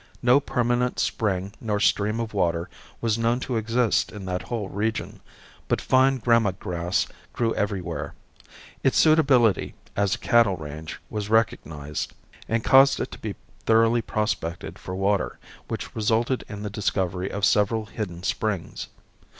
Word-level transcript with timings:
No 0.23 0.39
permanent 0.39 0.97
spring 0.97 1.53
nor 1.61 1.79
stream 1.79 2.19
of 2.19 2.33
water 2.33 2.67
was 3.01 3.19
known 3.19 3.39
to 3.41 3.55
exist 3.55 4.11
in 4.11 4.25
that 4.25 4.41
whole 4.41 4.67
region, 4.67 5.19
but 5.67 5.79
fine 5.79 6.17
gramma 6.17 6.53
grass 6.53 7.05
grew 7.33 7.53
everywhere. 7.53 8.15
Its 8.83 8.97
suitability 8.97 9.75
as 9.95 10.15
a 10.15 10.17
cattle 10.17 10.57
range 10.57 10.99
was 11.11 11.29
recognized 11.29 12.13
and 12.49 12.63
caused 12.63 12.99
it 12.99 13.11
to 13.11 13.19
be 13.19 13.35
thoroughly 13.67 14.01
prospected 14.01 14.79
for 14.79 14.95
water, 14.95 15.37
which 15.67 15.95
resulted 15.95 16.43
in 16.49 16.63
the 16.63 16.71
discovery 16.71 17.29
of 17.31 17.45
several 17.45 17.85
hidden 17.85 18.23
springs. 18.23 18.87